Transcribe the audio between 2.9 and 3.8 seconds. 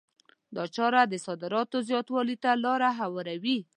هواروي.